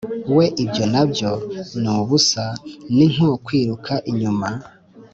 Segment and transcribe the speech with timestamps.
[0.35, 1.31] we Ibyo na byo
[1.81, 2.45] ni ubusa
[2.95, 4.47] ni nko kwiruka inyuma